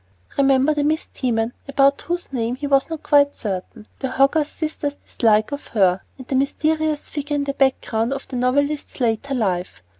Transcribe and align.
Remember 0.35 0.73
the 0.73 0.83
Miss 0.83 1.05
"Teman," 1.13 1.53
about 1.67 2.01
whose 2.01 2.33
name 2.33 2.55
he 2.55 2.65
was 2.65 2.89
not 2.89 3.03
quite 3.03 3.35
certain; 3.35 3.87
the 3.99 4.09
Hogarth 4.09 4.47
sisters' 4.51 4.95
dislike 4.95 5.51
of 5.51 5.67
her; 5.67 6.01
and 6.17 6.27
the 6.27 6.33
mysterious 6.33 7.07
figure 7.07 7.35
in 7.35 7.43
the 7.43 7.53
background 7.53 8.11
of 8.11 8.27
the 8.27 8.35
novelist's 8.35 8.99
later 8.99 9.35
life. 9.35 9.83